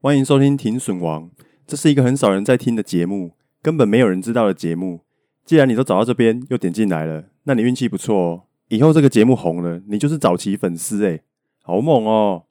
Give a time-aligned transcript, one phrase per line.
[0.00, 1.28] 欢迎收听停损王，
[1.66, 5.00] 这是一个很少人在听的节目，根本没有人知道的节目。
[5.44, 8.42] 既然你都找到这边又点进来了，那你运气不错哦。
[8.68, 11.24] 以后这个节目红了，你就是早期粉丝诶，
[11.64, 12.44] 好猛哦！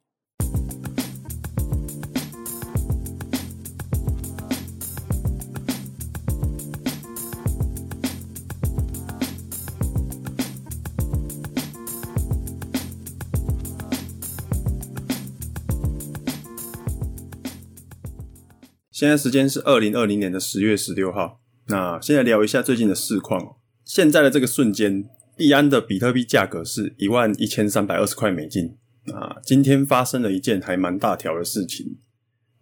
[18.98, 21.40] 现在时间是二零二零年的十月十六号。
[21.67, 23.58] 那现在聊一下最近的市况。
[23.85, 28.76] 现在的这个瞬间，币安的比特币价格是一万一千三百二十块美金。
[29.13, 31.99] 啊，今天发生了一件还蛮大条的事情。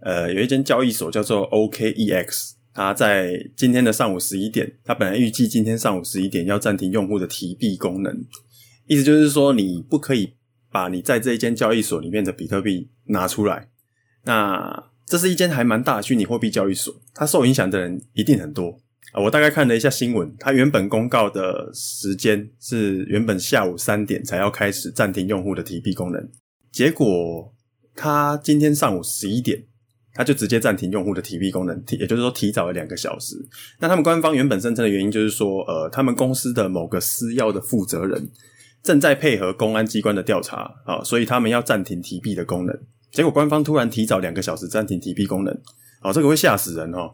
[0.02, 8.14] 呃，有一间交易所叫做 OKEX，它在今天的上午十一点，它本来预计今天上午十一点要暂停用户的提币功能，
[8.88, 10.34] 意思就是说你不可以
[10.70, 13.70] 把你在这一间交易所里面的比特币拿出来。
[14.26, 18.70] 那这是一间还蛮大的虚拟货币交易所，它受影响的人一定很多
[19.14, 19.22] 啊！
[19.22, 26.28] 我大概看了一下新闻，它原本公告的时间是原本下午三点才要开始暂停用户的提币功能，
[26.72, 27.54] 结果
[27.96, 29.64] 它今天上午十一点，
[30.14, 33.36] 它就直接暂停用户的提币功能，提 也就是说提早了两个小时。
[33.80, 38.30] 那他们官方原本声称的原因就是说，呃，他们公司的某个私钥的负责人
[38.82, 42.76] 正在配合公安机关的调查啊，所以他们要暂停提币的功能。
[43.16, 45.58] 结果官方突然提早两个小时暂停提币功能，
[46.02, 47.14] 哦，这个会吓死人哦。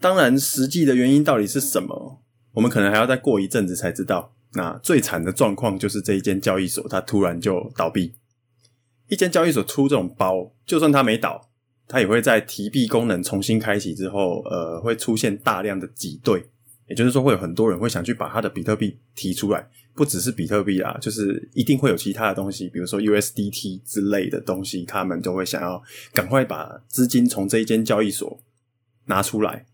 [0.00, 2.20] 当然，实际的原因到底是什么，
[2.54, 4.34] 我们可能还要再过一阵子才知道。
[4.54, 8.14] 那最惨的状况就是这一间交易所它突然就倒闭。
[9.06, 11.48] 一间交易所出这种包，就算它没倒，
[11.86, 16.44] 它也会在提币功能重新开启之后，呃，会出现大量的挤兑，
[16.88, 19.68] 也就是说会有很多人会想去把他的比特币提出来。
[19.98, 25.82] 不只是比特币啦，就是一定会有其他的东西，比如说 USDT 之类的东西，他们都会想要
[26.12, 28.40] 赶快把资金从这一间交易所
[29.06, 29.66] 拿出来。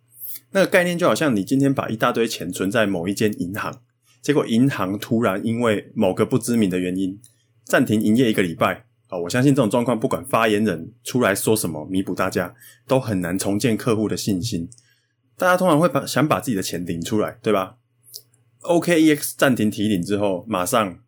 [0.52, 3.82] 那个概念就好像你今天把一大堆钱存在某一间银行，
[4.22, 7.20] 结果银行突然因为某个不知名的原因
[7.66, 12.54] 暂停营业一个礼拜啊，我相信这种状况，不管发言人出来说什么弥补大家，
[12.88, 14.70] 都很难重建客户的信心。
[15.36, 17.76] 大家通常会把想把自己的钱领出来，对吧
[18.64, 20.98] ？OKEX 暂停提醒之后，马上，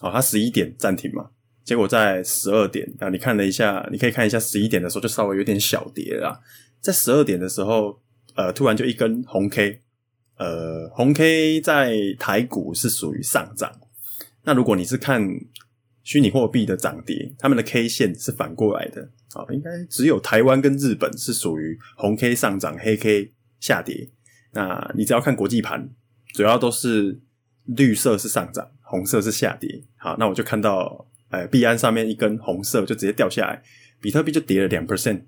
[0.00, 1.30] 好，它十一点暂停嘛，
[1.64, 6.40] 结果在十二点啊，你看了一下，你可以看一下十一点的时候就稍微有点小跌了，
[6.80, 8.00] 在十二点的时候，
[8.34, 9.80] 呃，突然就一根红 K，
[10.38, 13.72] 呃，红 K 在台股是属于上涨，
[14.42, 15.22] 那如果你是看
[16.02, 19.02] 虚拟货币的涨跌，他们的 K 线是反过来的，
[19.34, 24.10] 啊，应该只有台湾跟日本是属于红 K 上涨，黑 K 下跌，
[24.52, 25.90] 那你只要看国际盘。
[26.34, 27.20] 主要都是
[27.64, 29.82] 绿色是上涨，红色是下跌。
[29.96, 33.62] 好，那我就看到，呃，币安上面一根红色就直接掉下来，
[34.00, 35.22] 比特币就跌了两 percent，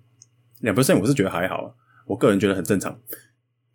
[0.60, 1.74] 两 percent 我是觉得还好，
[2.06, 2.98] 我个人觉得很正常。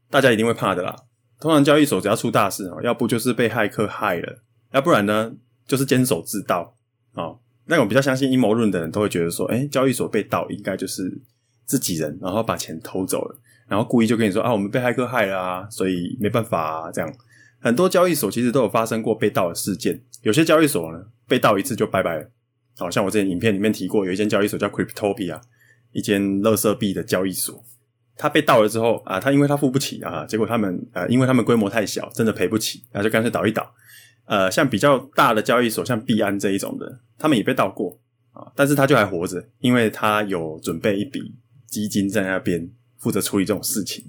[0.09, 0.95] 大家一定会怕的啦。
[1.39, 4.41] 通常交易所只要出大事哦，要不就是被骇客害了，
[4.71, 5.33] 要不然呢
[5.67, 6.75] 就是监守自盗。
[7.13, 11.21] 哦，那种比较相信阴谋论的人都会觉得说，诶，交易所被盗应该就是
[11.65, 13.37] 自己人，然后把钱偷走了。
[13.67, 17.11] 然后故意就跟你说啊，我们被骇客害了啊，所以没办法啊，这样。
[17.59, 22.29] 很多交易所其实都有发生过被盗的事件，有些交易所呢被盗一次就拜拜了。
[22.77, 25.41] 好像我之前影片里面提过，有一间交易所叫 Cryptopia，
[25.91, 27.63] 一间垃圾币的交易所，
[28.15, 33.73] 它被盗了之后啊，它因为它付不起啊，结果他们呃，因为他们规模太小，真的赔不起，然后就干脆倒一倒。
[34.25, 37.99] 呃，像比较大的交易所，像币安这一种的，他们也被盗过
[38.31, 41.33] 啊，但是他就还活着，因为他有准备一笔
[41.65, 42.69] 基金在那边。
[43.05, 44.03] 负责处理这种事情。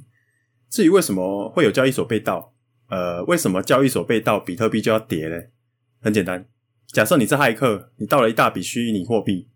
[0.71, 2.55] 至于为什么会有交易所被盗，
[2.89, 5.37] 呃，为什么交易所被盗，比特币就要跌呢？
[6.01, 6.47] 很简单，
[6.87, 9.49] 假设你是骇客，你盗了一大笔虚拟货币，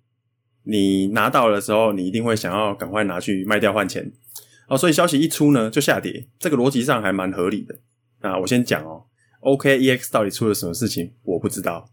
[0.64, 4.12] 你拿到的时候，你一定会想要赶快拿去卖掉换钱。
[4.68, 6.28] 哦，所以消息一出呢，就下跌。
[6.38, 7.80] 这个逻辑上还蛮合理的。
[8.20, 9.06] 那我先讲哦
[9.40, 11.14] ，OKEX 到底出了什么事情？
[11.22, 11.90] 我不知道。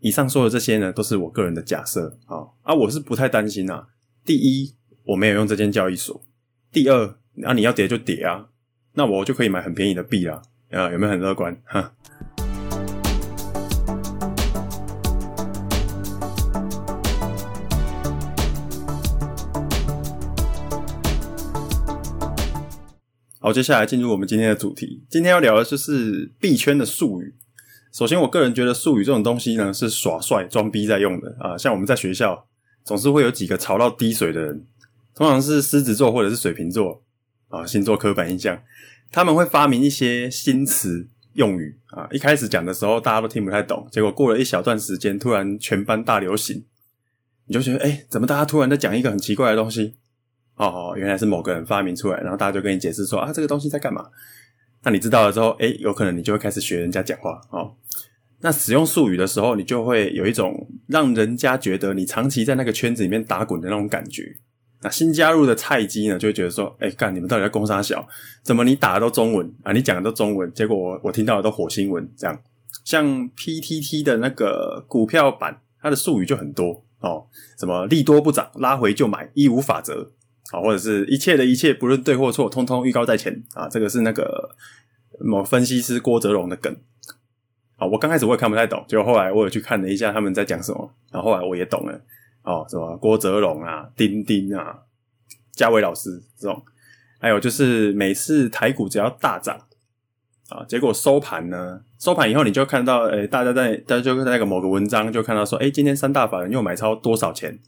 [0.00, 2.18] 以上说的这些呢，都是我个人的假设。
[2.26, 3.88] 啊啊，我是不太担心啊。
[4.24, 6.22] 第一，我没有用这间交易所。
[6.72, 8.46] 第二，那、啊、你要跌就跌啊，
[8.92, 10.40] 那我就可以买很便宜的币啦，
[10.70, 11.60] 啊，有没有很乐观？
[11.64, 11.92] 哈。
[23.40, 25.02] 好，接下来进入我们今天的主题。
[25.08, 27.34] 今天要聊的就是币圈的术语。
[27.92, 31.58] 首先，我个人觉得术语这种东西呢，是耍帅装逼在用的啊。
[31.58, 32.46] 像我们在学校，
[32.84, 34.64] 总是会有几个潮到滴水的人。
[35.14, 37.02] 通常是狮子座或者是水瓶座
[37.48, 38.62] 啊，星座刻板印象，
[39.10, 42.08] 他们会发明一些新词用语啊。
[42.10, 46.64] 一开始讲的时候，大家都听不太懂，结果过了一小段时间，突然全班大流行，
[47.46, 49.96] 你就觉得，哎，怎么大家突然在讲一个很奇怪的东西？
[50.56, 54.06] 哦，原来是某个人发明出来，然后大家就跟你解释说啊，这个东西在干嘛？
[54.82, 57.74] 那你知道了之后，诶，有可能你就会开始学人家讲话哦。
[58.40, 64.38] 那使用术语的时候，你就会有一种让人家觉得你长期在那个圈子里面打滚的那种感觉。
[64.82, 68.06] 那新加入的菜鸡呢，就会觉得说，诶，干，你们到底在攻三小？
[68.42, 69.72] 怎么你打的都中文啊？
[69.72, 72.38] 你讲的都中文，结果我我听到的都火星文这样。
[72.84, 77.26] 像 PTT 的那个股票版，它的术语就很多哦，
[77.58, 80.10] 什么利多不涨，拉回就买，一无法则。
[80.50, 83.68] 啊，或者是一切的一切，不论对或错，通通预告在前啊！
[83.68, 84.56] 这个是那个
[85.20, 86.76] 某分析师郭哲荣的梗。
[87.76, 92.00] 啊，我刚开始我也看不太懂，结果后来我有去看了一下他们在讲什么，然后后来我也懂了。
[92.42, 94.78] 哦，什么郭哲龙啊、丁丁啊、
[95.52, 96.62] 嘉伟老师这种，
[97.18, 99.58] 还有就是每次台股只要大涨
[100.48, 107.58] 啊，结果收盘呢，收盘以后你就看到，诶，大家在大家就在那个某个文章就看到说，诶，今天三大法人又买超多少钱？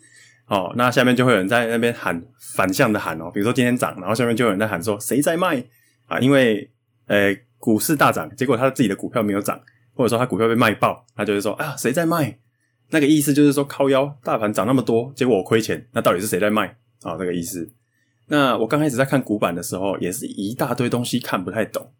[0.46, 2.20] 哦，那下面就会有人在那边喊
[2.54, 5.64] 反向的喊哦，比如说今天涨，然后下面就有人在喊说谁在卖
[6.06, 6.18] 啊？
[6.18, 6.68] 因为
[7.06, 9.60] 呃股市大涨，结果他自己的股票没有涨，
[9.94, 12.38] 或者说他股票被卖爆，他就是说啊谁在卖？
[12.92, 17.16] 那个意思就是说靠腰大盘涨那么多，结果我亏钱，那到底是谁在卖啊？
[17.18, 17.68] 这个意思。
[18.28, 21.92] 那我刚开始在看股板的时候，也是一大堆东西看不太懂，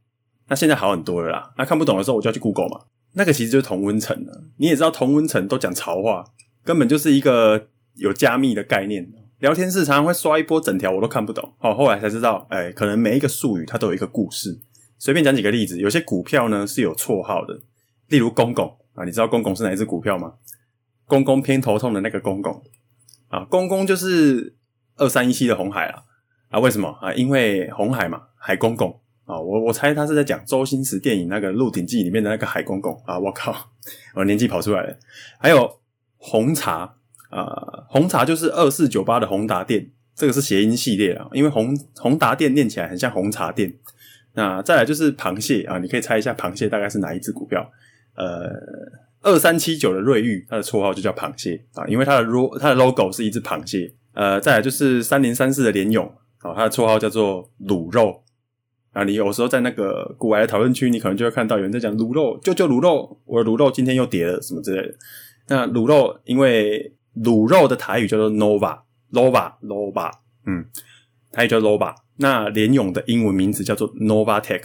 [0.49, 1.53] 那现在好很多了啦。
[1.59, 2.83] 那看不懂的时候，我就要去 Google 嘛。
[3.15, 6.25] 那个其实就是同温层了，你也知道同温层都讲潮话，
[6.65, 7.69] 根本就是一个。
[7.97, 9.07] 有加密的概念，
[9.41, 11.53] 聊天室常常会刷一波整条，我都看不懂。
[11.59, 14.59] 好，后来才知道，哎、可能每一个术语它都有一个故事。
[14.99, 17.61] 随便讲几个例子，有些股票呢是有绰号的，
[18.09, 18.67] 例如“公公”
[18.97, 20.33] 啊，你知道“公公”是哪一只股票吗
[21.07, 22.63] ？“公公”偏头痛的那个“公公”
[23.29, 24.55] 啊，“公公”就是
[24.97, 26.03] 二三一七的红海啊
[26.51, 27.13] 啊，为什么啊？
[27.15, 28.91] 因为红海嘛，海公公
[29.25, 33.73] 啊，我我猜他是在讲周星驰电影那个《鹿鼎记》里面的那个海公公啊，我靠，
[34.15, 34.99] 我年纪跑出来了。
[35.39, 35.81] 还有
[36.17, 36.97] 红茶。
[37.33, 37.49] 啊，
[37.89, 43.73] 红茶就是二四九八的宏达电，这个是谐音系列啊，因为宏宏达电念起来很像红茶店。
[44.35, 47.67] 那再来就是螃蟹啊，你可以猜一下螃蟹大概是哪一只股票？
[48.17, 48.51] 呃，
[49.23, 53.95] 二三七九的瑞玉，它的绰号就叫螃蟹啊，因为它的 ro 它的 logo 是一只螃蟹。
[54.15, 56.07] 呃，再来就是三零三四的联咏，
[56.41, 58.23] 啊，它的绰号叫做卤肉
[58.93, 59.05] 啊。
[59.05, 64.95] 你有时候在那个股癌的讨论区，你可能就会看到有人在讲卤肉，就就卤肉，我的卤肉今天又跌了什么之类的。
[65.49, 70.11] 那卤肉因为卤肉的台语叫做 Nova，Nova，Nova，
[70.45, 70.67] 嗯，
[71.31, 71.95] 台语叫 Nova。
[72.17, 74.65] 那联咏的英文名字叫做 Novatech，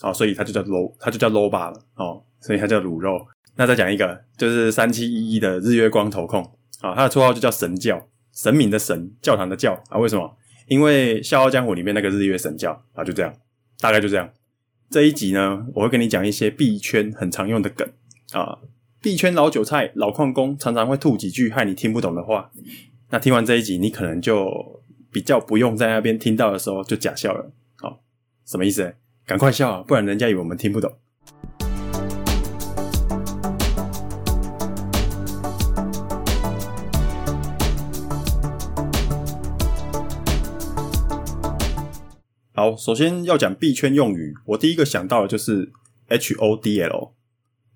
[0.00, 3.26] 好，所以它就叫 Lo，它就叫 Nova 了，哦，所以它叫卤肉。
[3.56, 6.42] 那再讲一个，就是三七一一的日月光投控，
[6.80, 10.36] 啊，它的绰号就叫神教，神明的神，教堂的教啊，为什么？
[10.68, 13.34] 因为《笑傲江湖》里面那个日月神教啊，就这样，
[13.80, 14.30] 大概就这样。
[14.88, 17.88] 这一集呢，我会跟你讲一些币圈很常用的梗
[18.32, 18.58] 啊。
[19.00, 22.50] 币圈老韭菜、老矿工常常会吐几句害你听不懂的话，
[23.10, 27.50] 那听完这一集，你可能就比较不用在那边听到的时候就假笑了。
[27.76, 28.00] 好，
[28.46, 28.94] 什么意思？
[29.26, 30.92] 赶快笑啊，不然人家以为我们听不懂。
[42.60, 45.72] 好，首先要讲币圈用语，我第一个想到的就是
[46.10, 47.12] HODL。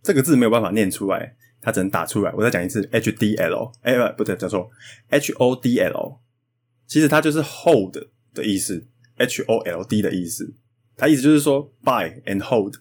[0.03, 2.31] 这个字没有办法念出来，它只能打出来。
[2.37, 4.69] 我再讲一次，H D L，哎，不对，叫错
[5.09, 6.19] ，H O D L。
[6.87, 7.97] 其实它就是 hold
[8.35, 8.87] 的意思
[9.17, 10.55] ，H O L D 的意思。
[10.99, 12.75] 它意思就是说 buy and hold，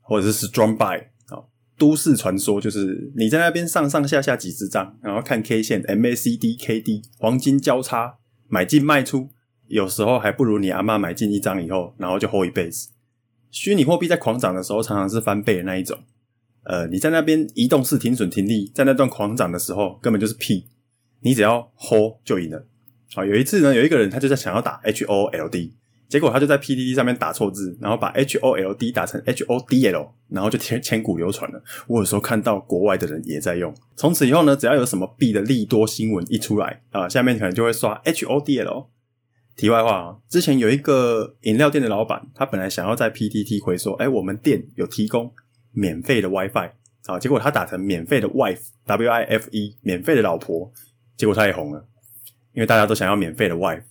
[0.00, 1.08] 或者是 strong buy。
[1.28, 8.16] 好，都市传说就是你在那边上上下下几十张，然后看 K 线，M A C D K D，黄金交叉，
[8.48, 9.28] 买进卖出，
[9.68, 12.90] 有时候还不如你阿嬷买进一张以后，然后就 hold 一辈子。
[13.50, 15.98] 虚拟货币在狂涨的时候，常常是翻倍的那一种。
[16.64, 20.66] 呃，你在那边移动式停损停利，在那段狂涨的时候，根本就是屁。
[21.20, 22.66] 你只要 hold 就赢了。
[23.14, 25.74] 好，有一次呢，有一个人他就在想要打 H O L D，
[26.08, 31.62] 结果他就在 P D D 上面打错字，然后把 H O L D 打成 H O D L，然后就千 千古流传了。
[31.86, 33.72] 我有时候看到国外的人也在用。
[33.96, 38.88] 从此以后呢，只要有什么币的利多新闻一出来啊，下面可能就会刷 H O D L。
[39.56, 45.32] 题外话啊，之前有一个饮料店的老板，他本来想要在 P T T 回说，哎，我们店有提供。
[45.78, 46.70] 免费的 WiFi
[47.04, 50.72] 啊，结果他打成免费的 wife，W I F E，免费的老婆，
[51.18, 51.86] 结果他也红了，
[52.54, 53.82] 因为大家都想要免费的 wife。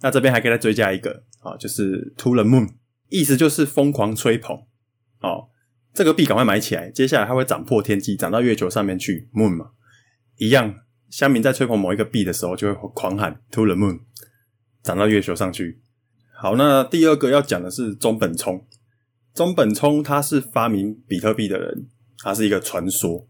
[0.00, 2.70] 那这边还可以再追加一个啊，就是 To the Moon，
[3.10, 4.56] 意思就是疯狂吹捧
[5.18, 5.44] 啊。
[5.92, 9.72] 这个币赶快买起来，接下来它会涨破天际，涨到月球上面去，Moon 嘛，
[10.38, 10.74] 一样。
[11.10, 14.00] 乡民在吹捧某一个币的时候，就会狂喊 To the Moon，
[14.82, 15.80] 涨到月球上去。
[16.32, 18.66] 好，那第二个要讲的是中本聪。
[19.34, 21.86] 中本聪他是发明比特币的人，
[22.18, 23.26] 他是一个传说。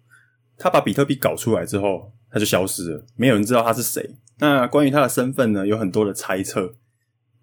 [0.57, 6.75] 他把比特币搞出来之后，他就消失了，没有人知道他是谁，那关于他的身份呢，有很多的猜测。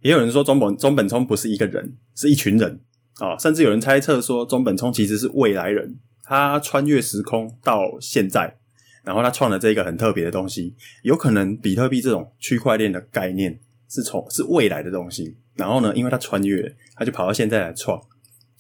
[0.02, 2.80] 也有人说中本中本聪不是一个人，是一群人
[3.20, 8.60] 啊、甚至有人猜测说中本聪其实是未来人，他穿越时空到现在，
[9.04, 13.60] 然后他创了这个很特别的东西，有可能比特币这种区块链的概念
[13.90, 18.02] 是从是未来的东西，然后呢，因为他穿越，他就跑到现在来创，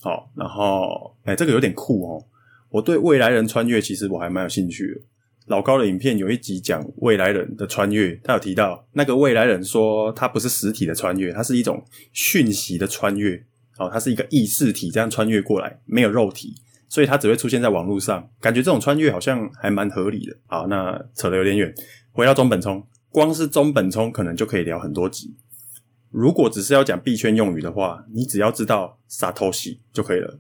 [0.01, 2.25] 好、然后哎，这个有点酷哦，
[2.69, 5.03] 我对未来人穿越其实我还蛮有兴趣。
[5.47, 11.81] 老高的影片有一集讲未来人的穿越，他有提到那个未来人说他不是实体的穿越，他是一种
[12.11, 13.41] 讯息的穿越，
[13.77, 16.53] 哦，他是一个意识体这样穿越过来，没有肉体，
[16.89, 18.29] 所以他只会出现在网络上。
[18.41, 20.35] 感觉这种穿越好像还蛮合理的。
[20.47, 21.73] 好，那扯得有点远，
[22.11, 25.35] 回到中本聪，光是中本聪可能就可以聊很多集。
[26.09, 30.39] 如果只是要讲币圈用语的话，你只要知道 Satoshi 就可以了。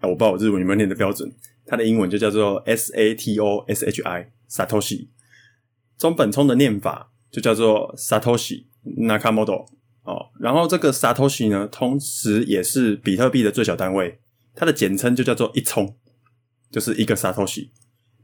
[0.00, 1.32] 啊，我不知道我日文有没有念的标准。
[1.64, 5.08] 它的英文就叫做 S A T O S H I，Satoshi。
[5.96, 9.66] 中本聪的念法就叫做 Satoshi Nakamoto。
[10.02, 14.18] 哦，然后这个 Satoshi 呢，同时也是比特币的最小单位，
[14.56, 15.94] 它的简称就叫做一聪，
[16.72, 17.70] 就是一个 Satoshi。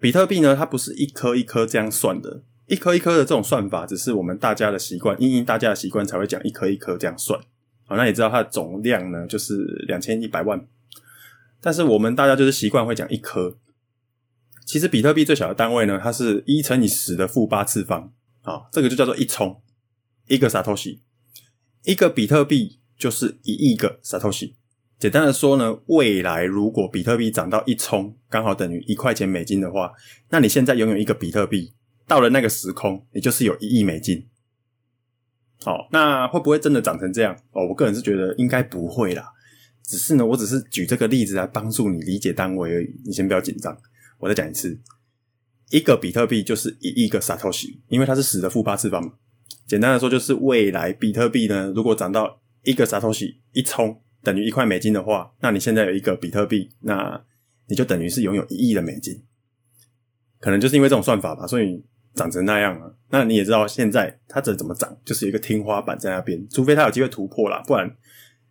[0.00, 7.40] 比特币呢，它不是一颗一颗这样算的，一颗一颗的这种算法，只是我们大家的习惯，因应大家的习惯才会讲一颗一颗这样算。
[7.86, 9.56] 好，那你知道它的总量呢，就是
[9.88, 10.64] 两千一百万。
[11.60, 13.56] 但是我们大家就是习惯会讲一颗，
[14.66, 19.60] 其实比特币最小的单位呢，它是一乘以十的负八次方，啊，这个就叫做一冲，
[20.26, 20.98] 一个 Satoshi，
[21.84, 24.52] 一个比特币就是一亿个 Satoshi。
[24.98, 29.92] 简单的说呢，未来如果比特币涨到一冲，刚好等于一块钱美金的话，
[30.28, 31.72] 那你现在拥有一个比特币，
[32.08, 34.26] 到了那个时空，你就是有一亿美金。
[35.62, 37.36] 好，那会不会真的涨成这样？
[37.52, 39.32] 哦，我个人是觉得应该不会啦。
[39.82, 43.76] 只是呢，我只是举这个例子来帮助你理解单位而已，你先不要紧张。
[44.18, 44.80] 我再讲一次，
[45.70, 49.12] 一个比特币就是一亿个 Satoshi，因为它是十的负八次方嘛。
[49.66, 57.22] 简单的说，就是未来比特币呢，如果涨到一个 Satoshi 一冲等于一块美金的话，那你现在有一个比特币，那
[57.66, 59.22] 你就等于是拥有一亿的美金。
[60.38, 61.84] 可能就是因为这种算法吧，所以
[62.18, 62.94] 长成那样了。
[63.10, 67.88] 那你也知道，现在它这怎么涨，就是一个天花板在那边，除非它有机会突破啦，不然。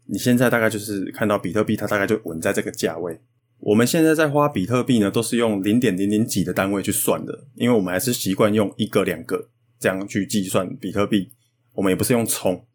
[0.09, 3.19] 你现在大概就是看到比特币，它大概就稳在这个价位。
[3.59, 11.29] 我们现在在花比特币呢，都是用零点零零几的单位去算的，因为我们还是习惯用一个、两个这样去计算比特币。
[11.73, 12.65] 我们也不是用冲，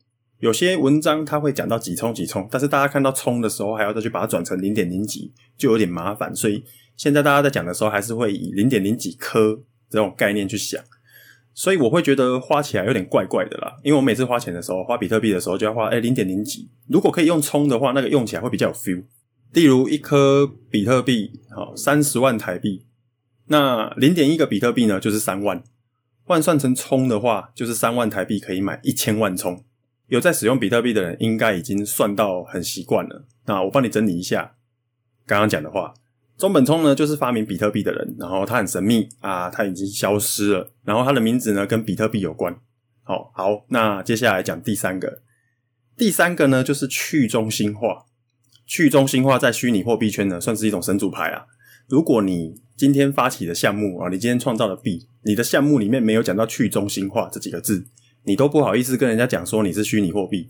[0.41, 6.35] 有些文章它会讲到几冲几冲，但是大家看到冲的时候，还要再去把它转成零点零几，就有点麻烦。
[6.37, 6.63] 所以
[6.97, 9.59] 现在大家在讲的时候，还是会以零点零几颗
[9.93, 10.83] 这种概念去想。
[11.55, 16.67] 所以我会觉得花起来有点怪怪的啦，因为我每次花钱的时候，花比特币的时候就要花诶零点零几。
[16.89, 19.05] 如果可以用聪的话，那个用起来会比较有 feel。
[19.53, 22.87] 例如一颗比特币，好三十万台币，
[23.49, 25.63] 那零点一个比特币呢就是三万，
[26.25, 29.63] 换算成聪的话，就是三万台币可以买一千万聪。
[30.07, 33.27] 有在使用比特币的人，应该已经算到很习惯了。
[33.45, 34.55] 那我帮你整理一下
[35.27, 35.93] 刚刚讲的话。
[36.39, 42.57] 中本聪呢，就是发明比特币的人，然后他很神秘啊，他已经消失了，然后他的名字呢跟比特币有关。
[43.05, 45.23] 好，好，那接下来讲第三个，
[45.97, 48.07] 第三个呢就是去中心化。
[48.65, 51.45] 去中心化在虚拟货币圈呢算是一种神主牌啊。
[51.89, 57.87] 如果你今天发起的项目啊，你今天创造的币，你的项目里面没有讲到去中心化这几个字，
[58.25, 60.49] 你都不好意思跟人家讲说你是虚拟货币。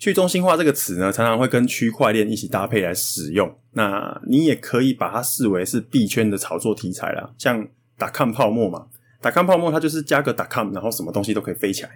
[0.00, 3.54] 去中心化这个词呢，常常会跟区块链一起搭配来使用。
[3.74, 7.68] 那你也可以把它视为是币圈的炒作题材啦，像
[8.14, 8.86] .com 泡沫嘛
[9.20, 11.90] ，.com 泡沫它就是加个 .com，然后什么东西都可以飞起来。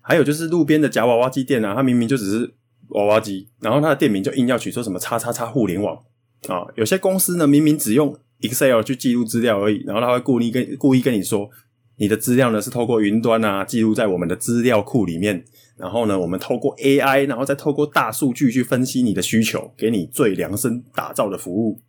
[0.00, 2.54] 还有就是路边的夹娃娃机店啊，它明明就只是
[2.90, 5.96] 娃娃机，然后它的店名就硬要取说什么“叉叉叉互联网”
[6.46, 6.62] 啊。
[6.76, 11.50] 有些公司呢，明明只用 Excel 去记录资料而已，然后他会故意跟故意跟你说，
[11.96, 15.44] 你的资料呢是透过云端啊记录在我们的资料库里面。
[15.76, 21.80] 然后呢，我们透过 AI，然后再透过大数据去分析你的需求，给你最量身打造的服务。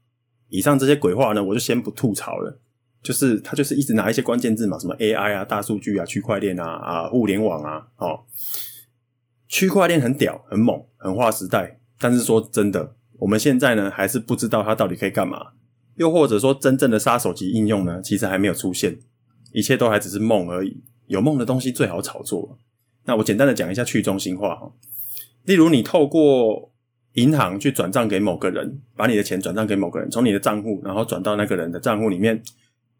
[0.50, 2.60] 以上这些鬼话呢，我就先不吐槽了。
[3.04, 8.22] 就是他就是一直拿一些关键字嘛，什么 AI 啊、大数据啊、区块链啊、啊互联网啊，哦，
[9.48, 11.80] 区块链很屌、很猛、很划时代。
[12.00, 15.51] 但是说真的，我们现在呢，还是不知道它到底可以干嘛。
[15.98, 18.98] 又或者说，真正的杀手级应用呢，其实还没有出现，
[19.54, 20.82] 一切都还只是梦而已。
[21.06, 22.58] 有梦的东西最好炒作。
[23.05, 24.71] 那我简单的讲一下去中心化哈，
[25.43, 26.71] 例如你透过
[27.13, 32.41] 银行去转账给某个人，把你的钱转账给某个人，从你的账户然后转到那个人的账户里面，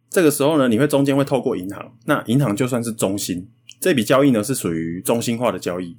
[0.10, 5.98] 这个时候呢，你会中间会透过银行，那银行就算是中心，这笔交易呢是属于中心化的交易，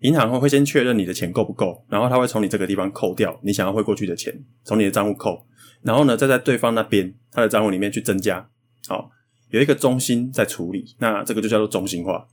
[0.00, 4.32] 银行会会先确认你的钱够不够，然后他会从你这个地方扣掉你想要汇过去的钱，
[4.64, 5.44] 从你的账户扣，
[5.82, 8.48] 然后呢再在对方那边他的账户里面去增加，
[8.86, 9.10] 好。
[9.50, 12.26] 有一个中心在处理，那这个就叫做中心化。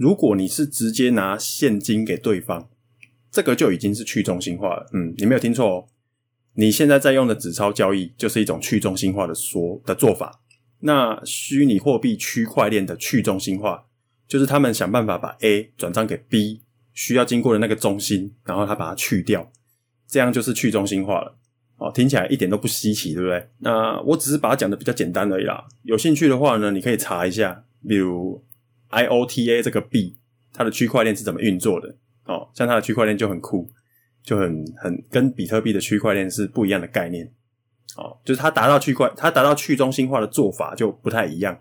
[0.00, 2.70] 如果你是直接拿现金给对方，
[3.30, 4.88] 这个就已经是去中心化了。
[4.94, 5.86] 嗯，你没有听错哦，
[6.54, 10.40] 你现在在用的纸钞交易就是一种去中心化的说的做法。
[10.78, 13.84] 那虚拟货币区块链的去中心化，
[14.26, 16.62] 就是他们想办法把 A 转账给 B
[16.94, 19.52] 需要经过的那个中心，然后他把它去掉，
[20.08, 21.36] 这样就是去中心化了。
[21.76, 23.46] 哦，听起来一点都不稀奇，对不对？
[23.58, 25.62] 那我只是把它讲的比较简单而已啦。
[25.82, 28.42] 有兴趣的话呢，你可以查一下，比如
[28.90, 30.16] IOTA 这个币，
[30.52, 31.96] 它的区块链是怎么运作的。
[32.24, 33.68] 哦，像它的区块链就很酷，
[34.22, 37.32] 就很很跟比特币的区块链是不一样的概念。
[37.96, 41.60] 哦，就是它达到区块，它达到去中心化的做法就不太一样。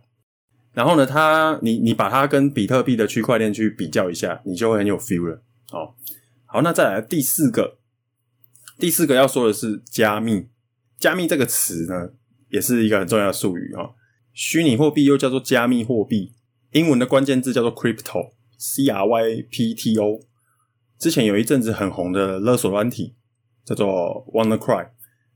[0.73, 5.41] 然后呢，它你你把它跟比特币的区块链去比较一下，你就会很有 feel 了。
[5.71, 5.95] 哦，
[6.45, 7.77] 好，那再来第四个，
[8.77, 10.47] 第四个要说的是加密。
[10.99, 12.11] 加密这个词呢，
[12.49, 13.95] 也是一个很重要的术语哈、哦。
[14.33, 16.33] 虚拟货币又叫做加密货币，
[16.71, 20.19] 英文的关键字叫做 crypto，c r y p t o。
[20.97, 23.15] 之前有一阵子很红的勒索软体
[23.65, 24.89] 叫做 WannaCry。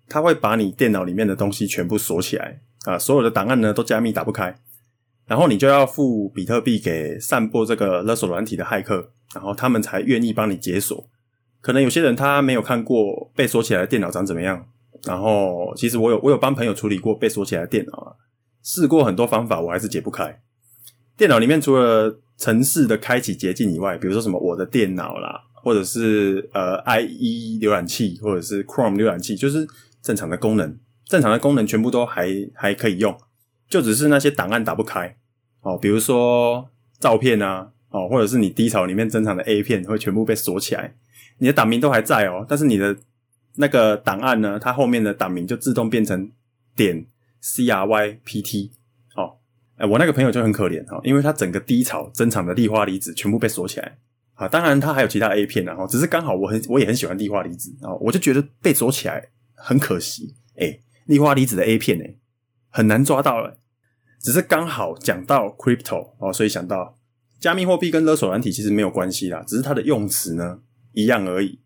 [0.10, 4.54] 它会把你电脑里面的东西全部锁起来啊，所有的档案呢都加密打不开，
[5.26, 11.10] 然后你就要付比特币给散播这个勒索软体的骇客，然后他们才愿意帮你解锁。
[11.62, 14.68] 可能有些人他没有看过被锁起来的电脑长怎么样，
[15.06, 18.14] 然后其实我有我有帮朋友处理过被锁起来的电脑啊，
[18.62, 20.44] 试过很多方法，我还是解不开。
[21.18, 29.68] 电脑里面除了城市的开启捷径以外，比如说什么我的电脑啦，或者是呃 IE 浏览器，或者是 Chrome 浏览器，就是。
[30.04, 33.18] 正常的功能，正常的功能全部都还还可以用，
[33.70, 35.16] 就只是那些档案打不开。
[35.62, 40.94] 哦，比如说照片啊，哦，或者是你低潮里面珍藏的 A 片会全部被锁起来，
[41.38, 42.94] 你的档名都还在哦，但是你的
[43.56, 46.30] 那个档案呢，它后面的档名就自动变成
[46.76, 47.06] 点
[47.42, 48.72] CRYPT，
[49.78, 53.98] 哎，我那个朋友就很可怜哦，因为他整个低潮珍藏的碲化离子全部被锁起来
[54.36, 59.30] 啊，当然他还有其他 A 片啊，只是刚好我很我也很喜欢碲化离子啊，我就觉得被锁起来。
[59.66, 62.18] 很可惜，哎，碲化离子的 A 片哎，
[62.70, 63.60] 很难抓到了。
[64.20, 66.98] 只是刚好讲到 crypto 哦，所以想到
[67.40, 70.60] 加密货币跟勒索软体其实没有关系啦，只是它的用词呢
[70.92, 71.62] 一样而已。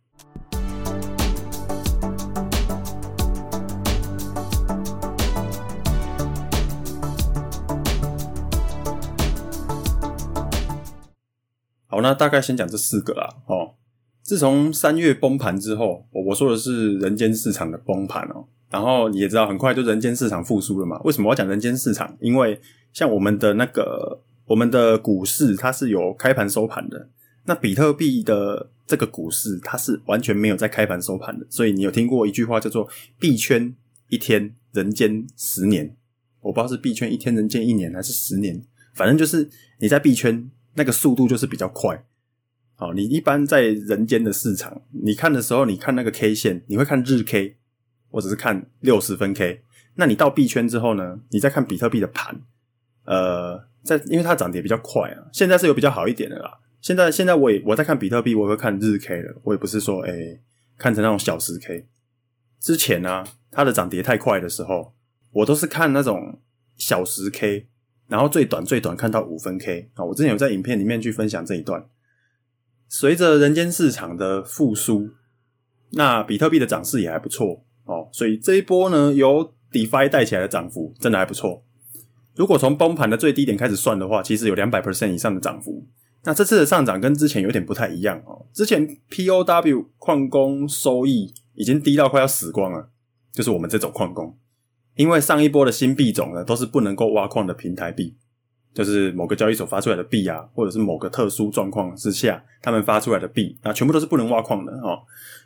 [11.98, 13.74] 好，那大概先讲这四个啦，哦。
[14.22, 18.46] 自从三月崩盘之后，我我说的是人间市场的崩盘哦。
[18.70, 21.02] 然后你也知道，很快就人间市场复苏了嘛。
[21.06, 22.16] 为什么我要讲人间市场？
[22.20, 22.62] 因为
[22.94, 27.10] 像我们的那个我们的股市，它是有开盘收盘的。
[27.46, 31.48] 那比特币的这个股市，它是完全没有在开盘收盘的。
[31.50, 33.74] 所以你有听过一句话叫做“币圈
[34.10, 35.96] 一天，人间十年”。
[36.42, 38.62] 我不知道是币圈一天，人间一年，还是十年。
[38.94, 42.06] 反正就是你在币圈那个速度就是比较快。
[42.76, 47.58] 好，你一般在人间的市场，你看的时候，你看那个 K 线，你会看日 K，
[48.12, 49.64] 或者是看六十分 K。
[49.96, 52.40] 那你到币圈之后呢，你再看比特币的盘，
[53.06, 56.60] 呃，在因为它涨跌比较快啊，现在是有比较好一点的啦。
[56.80, 60.40] 现在现在我也我在看比特币，我也会看日 K 了，我也不是说诶、
[60.78, 61.88] 看成那种小时 K。
[62.60, 64.94] 之前呢、它的涨跌太快的时候，
[65.32, 66.40] 我都是看那种
[66.78, 67.68] 小时 K，
[68.08, 70.04] 然后最短最短看到五分 K 啊。
[70.06, 71.86] 我之前有在影片里面去分享这一段。
[72.90, 75.10] 随着人间市场的复苏，
[75.92, 81.64] 那比特币的涨势也还不错哦，所以这一波呢，由 DeFi 带起来的涨幅真的还不错。
[82.36, 85.86] 如果从崩盘的最低点开始算的话，其实有两百 percent 以上的涨幅。
[86.24, 88.46] 那这次的上涨跟之前有点不太一样哦。
[88.54, 92.90] 之前 POW 矿工收益已经低到快要死光了，
[93.32, 94.38] 就是我们这种矿工，
[94.98, 98.14] 因为上一波的新币种呢，都是不能够挖矿的平台币。
[98.74, 105.00] 就是某个交易所发出来的币啊，或者是某个特殊状况之下，他们发出来的币，那全部都是不能挖矿的哦。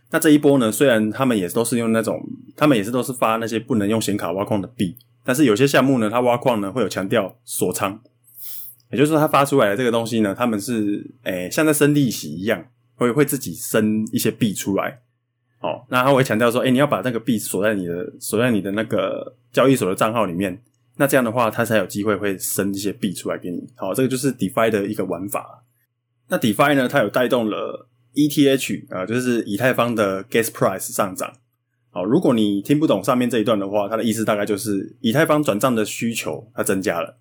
[0.09, 2.21] 那这一波呢，虽然他们也都是用那种，
[2.57, 7.97] 他们也是都是发那些不能用显卡挖矿的币，但是有些项目呢，它挖矿呢会有强调锁仓，
[8.91, 14.99] 也就是说，它发出来的这个东西呢，他们是诶、像在生利息一样，会会自己生一些币出来。
[15.61, 20.61] 哦，那他会强调说，诶、欸、你要把那个币锁在你的锁在你的那个交易所的账号里面。
[20.97, 23.67] 那这样的话，他才有机会会生一些币出来给你。
[23.75, 25.63] 好，这个就是 DeFi 的一个玩法。
[26.27, 31.33] 那 DeFi 呢，它有带动了 ETH 啊，就是以太坊的 Gas Price 上涨。
[31.89, 37.17] 好，如果你听不懂上面这一段的话，它的意思大概就是以太坊转账的需求它增加了，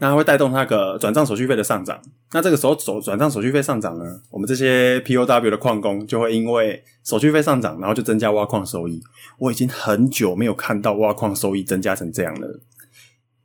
[0.00, 2.00] 那它会带动那个转账手续费的上涨。
[2.32, 9.02] 那这个时候手转账手续费上涨呢，我们这些 POW 的矿工就会因为手续费上涨，然后就增加挖矿收益。
[9.38, 12.60] 我已经很久没有看到挖矿收益增加成这样了。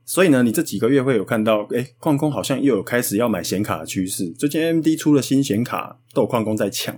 [0.05, 4.29] 所以呢，你这几个月会有看到，诶，矿工好像又有开始要买显卡的趋势。
[4.29, 6.97] 最近 MD 出了新显卡，都有矿工在抢。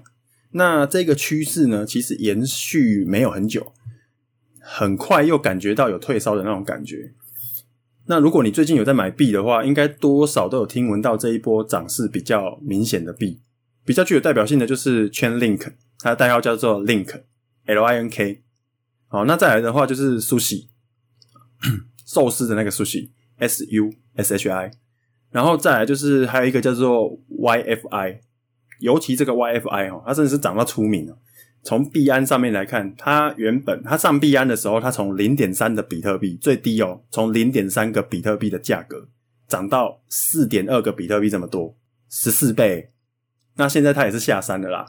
[0.52, 3.74] 那这个趋势呢，其实延续没有很久，
[4.60, 7.14] 很快又感觉到有退烧的那种感觉。
[8.08, 13.42] 那如果你最近有在买币的话，应该多少都有听闻到这一波涨势比较明显的币，
[13.86, 18.44] 比较具有代表性的就是 Chainlink，它的代号叫做 Link，L-I-N-K。
[19.08, 20.68] 好，那再来的话就是 Sushi。
[22.06, 24.72] 寿司的那个 sushi，S U S H I，
[25.30, 28.22] 然后再来就是还有一个叫做 Y F I，
[28.80, 31.18] 尤其这个 Y F I 哦，它真的是涨到出名了。
[31.68, 39.10] 从币安上面来看，它原本它上币安的时候，它从零点三的比特币最低哦，从零点三个比特币的价格
[39.50, 41.76] 涨到四点二个比特币这么多，
[42.10, 42.92] 十四倍。
[43.58, 44.86] 那现在它也是下山的啦。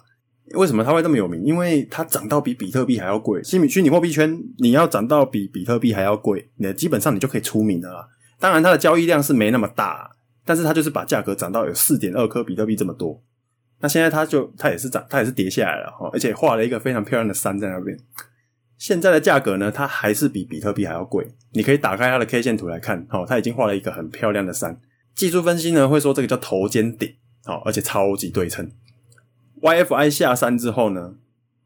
[0.55, 1.43] 为什么它会这么有名？
[1.43, 3.43] 因为它涨到比比特币还要贵。
[3.43, 8.09] 虚拟虚拟货币圈，你要涨到比比特币还要贵，你基本上你就可以出名了啦。
[8.39, 10.09] 当然，它的交易量是没那么大，
[10.45, 13.21] 但是它就是把价格涨到有四点二颗比特币这么多。
[13.81, 17.97] 那现在它就它也是涨，它也是跌下来了哈，而且画了一个非常漂亮的山在那边。
[18.77, 21.27] 现在的价格呢，它还是比比特币还要贵。
[21.53, 24.81] 你可以打开它的 K 线图来看，哈，它已经画了一个很漂亮的山。
[25.15, 27.13] 技术分析呢会说这个叫头肩顶，
[27.45, 28.71] 好，而且超级对称。
[29.61, 31.15] YFI 下山之后呢，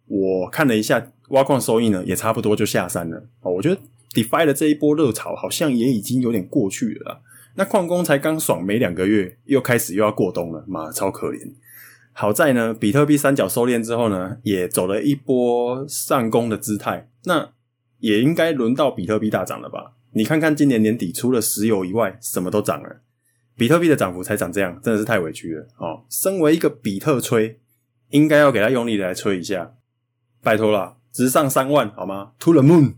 [0.06, 3.28] 我看了一下挖矿收益呢，也差不多就下山了。
[3.40, 3.78] 哦，我觉得
[4.12, 7.20] DeFi 的这一波热潮好像也已经有点过去了。
[7.54, 11.52] 那矿工才刚爽没两个月，又开始又要过冬了，妈超可怜。
[12.12, 17.10] 好在呢，比特币三角收敛之后呢，也走了一波上攻的姿态。
[17.24, 17.52] 那
[17.98, 19.94] 也应该轮到比特币大涨了吧？
[20.12, 23.00] 你看看今年年底除了石油以外，什么都涨了，
[23.56, 25.66] 比特币的涨幅才涨这样，真的是太委屈了。
[25.78, 27.58] 哦，身为一个比特吹。
[28.10, 29.72] 应该要给他用力的来吹一下，
[30.42, 32.96] 拜托了，直上三万好吗？To the moon！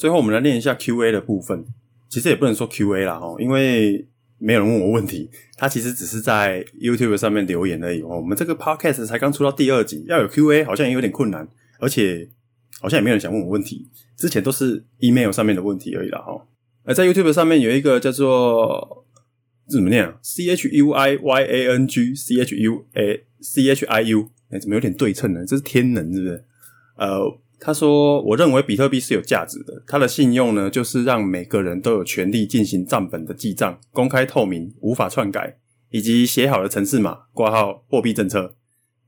[0.00, 1.62] 最后我们来练一下 QA 的部分，
[2.08, 4.06] 其实也不能说 QA 啦齁，因为
[4.38, 8.00] 没有人问我问题，他其实只是在 YouTube 上面留言而已。
[8.00, 11.46] 哦我们这个 Podcast 才刚出到第二集，要有 QA 好像也有点困难，
[11.78, 12.30] 而且。
[12.82, 13.86] 好像也没有人想问我问题，
[14.16, 16.40] 之前都是 email 上面的问题而已啦齁。
[16.82, 19.04] 而在 YouTube 上面有一个叫做
[19.68, 25.44] 怎么念啊？C H U I Y A N G C H U A C H I U，哎，怎么有点对称呢？
[25.44, 26.44] 这是天能是不是？
[26.96, 35.58] 呃，他说，我认为比特币是有价值的，它的信用呢，就是让每个人都有权利进行账本的记账，公开透明，无法篡改，
[35.90, 38.54] 以及写好的程式码挂号货币政策。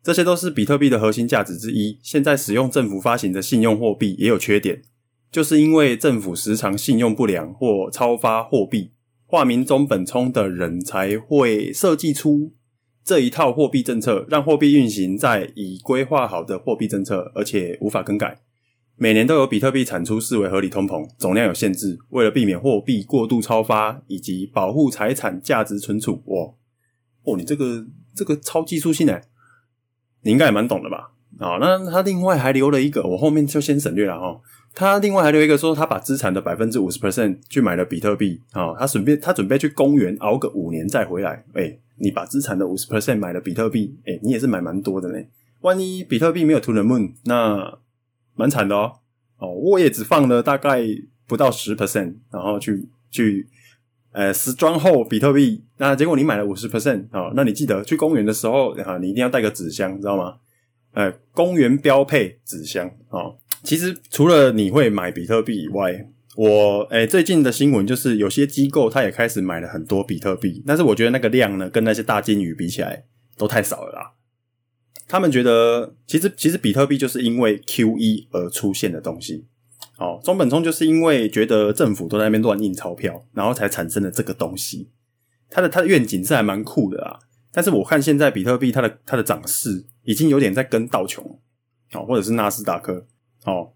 [0.03, 1.99] 这些都是比特币的核心价值之一。
[2.03, 4.83] 现在使用政府发行的信用货币也有缺点，
[5.31, 8.91] 就是因为政府时常信用不良或超发货币，
[9.25, 12.53] 化名中本聪的人才会设计出
[13.05, 18.41] 这一套货币政策，让货币运行在已规划好的货币政策，而且无法更改。
[18.97, 26.23] 每年都有比特币产出视为合理通膨，总量有限制，为了避免货币过度超发以及保护财产价值存储。
[26.27, 26.53] 哇，
[27.25, 27.85] 哦，你这个
[28.15, 29.23] 这个超技术性诶
[30.23, 31.11] 你应该也蛮懂的吧？
[31.41, 34.41] 好，那他另外还留了一个，我后面就先省略了哈。
[34.75, 41.45] 他另外还留一个说，他把资产的百分之五十 percent 去买了比特币，好，他准备他准备去公园熬个五年再回来。
[41.55, 45.19] 哎，你把资产的五十 percent 买了比特币，哎，你也是买蛮多的呢。
[45.61, 47.79] 万一比特币没有 to the moon，那
[48.35, 48.93] 蛮惨的哦。
[49.39, 50.83] 哦，我也只放了大概
[51.27, 53.49] 不到十 percent，然后去去。
[54.15, 60.37] 呃，时装后比特币，那结果你买了五十 percent 啊，那你记得去公园的时候啊，你一定要带个纸箱，知道吗？
[60.93, 63.33] 呃，公园标配纸箱啊。
[63.63, 73.05] 其实除了你会买比特币以外，我诶、欸、最近的新闻就是有些机构它也开始买了很多比特币，但是我觉得那个量呢，跟那些大鲸鱼比起来
[73.37, 74.13] 都太少了啦。
[75.09, 79.47] 他们觉得，其实其实比特币就是因为 QE 而出现的东西。
[79.99, 84.91] 哦，中本聪就是因为觉得政府都在那边乱印钞票，然后才产生了这个东西。
[85.51, 87.19] 他的他的愿景是还蛮酷的啊，
[87.53, 91.39] 但是我看现在比特币它的它的涨势已经有点在跟道琼，
[91.93, 93.07] 哦，或者是纳斯达克，
[93.45, 93.73] 哦，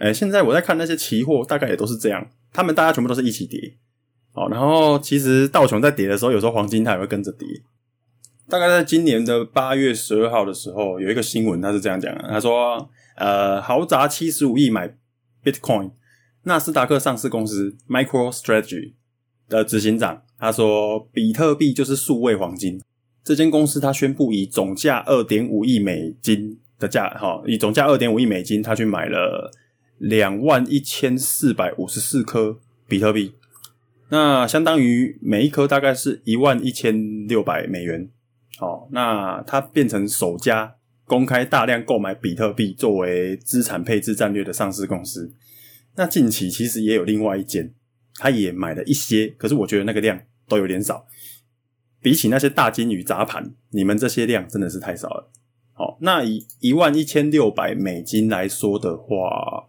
[0.00, 3.74] 诶，现在我在看那些期货，大概也都是这样，他们大家全部都是一起跌，
[4.32, 7.46] 哦，然后其实道琼在跌的时候，有时候黄金它也会跟着跌。
[8.48, 14.96] 大概在今年的八月十二号的时候，有一个新闻，他是这样讲的，他说，呃，豪砸七十五亿买。
[15.42, 15.92] Bitcoin，
[16.42, 18.92] 纳斯达克上市公司 MicroStrategy
[19.48, 22.78] 的执行长他说：“比特币就是数位黄金。”
[23.24, 29.50] 这间公司他宣布以总价二点五亿美金的价，哈，以总价二点五亿美金，他去买了
[30.00, 32.58] 两万一千四百五十四颗
[32.88, 33.34] 比特币，
[34.08, 38.08] 那相当于每一颗大概是一万一千六百美元。
[38.58, 45.30] 好，那它变成首家公开大量购买比特币作为资产配置战略的上市公司。
[45.96, 47.74] 那近期其实也有另外一间，
[48.14, 51.06] 他也买了一些，可是我觉得那个量都有点少，
[52.00, 55.30] 比起那些大鲸鱼砸盘，你们这些量真的是太少了。
[55.74, 59.66] 好，那以一万一千六百美金来说的话，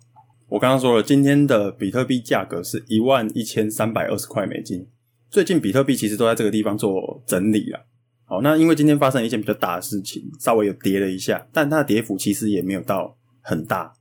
[0.51, 4.85] 我刚刚说了，今天的比特币价格是一万一千三百二十块美金。
[5.29, 7.85] 最近比特币其实都在这个地方做整理了。
[8.25, 13.93] 好，那因为今天发生了一件比较大的事情，稍微有跌了一下，但它的跌幅其实也没有到很大。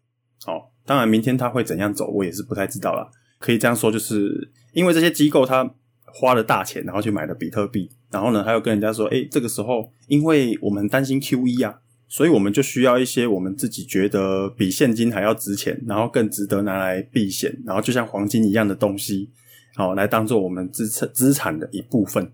[0.45, 3.09] 好，当然明天它会怎样走，我也是不太知道啦。
[3.39, 5.73] 可以这样说，就是因为这些机构它
[6.05, 11.79] 花了大钱，然后去买了比特币，然后呢，他又跟人家说，诶，这个时候因为我们担心 QE 啊。
[12.13, 19.31] 所以我们就需要一些我们自己觉得比现金还要值钱，然后更值得拿来避险，然后就像黄金一样的东西，
[19.77, 22.33] 好来当做我们资产资产的一部分。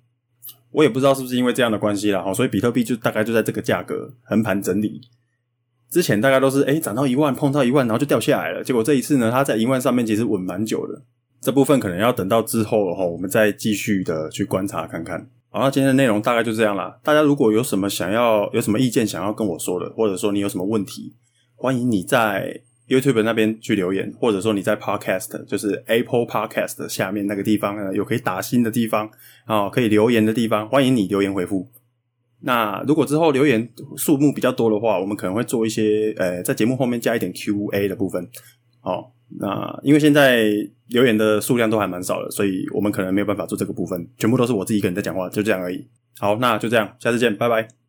[0.71, 4.99] 我也不知道是不是因为这样的关系啦，好，所以比特币就大概就在这个价格横盘整理。
[5.91, 8.65] 之前大概都是诶涨到一万，碰到一万，然后就掉下来了。
[8.65, 11.03] 结果这一次呢，它在一万上面其实稳蛮久的。
[11.41, 15.29] 这部分可能要等到之后哈，我们再继续的去观察看看。
[15.57, 17.01] 好，那今天的内容大概就这样啦。
[17.03, 21.15] 大家如果有什么想要、有什么意见想要跟我说的，或者说你有什么问题，
[21.55, 29.09] 欢迎你在 YouTube 那边去留言，或者说你在 Podcast，就是 Apple Podcast 下面那个地方呢，有可以打新的地方
[29.47, 31.71] 啊，可以留言的地方，欢迎你留言回复。
[32.43, 33.67] 那如果之后留言
[33.97, 38.29] 数目比较多的话，我们可能会做一些呃，在节目后面加一点 QA 的部分。
[38.81, 39.16] 好。
[39.41, 40.47] 那因为现在
[40.89, 45.87] 留言的数量都还蛮少的，所以我们可能没有办法做这个部分，全部都是我自己一个人在讲话，就这样而已。
[46.19, 47.86] 好，那就这样，下次见，拜拜。